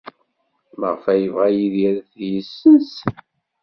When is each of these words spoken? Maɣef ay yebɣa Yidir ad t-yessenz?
Maɣef 0.79 1.03
ay 1.13 1.19
yebɣa 1.21 1.47
Yidir 1.49 1.95
ad 2.01 2.07
t-yessenz? 2.11 2.91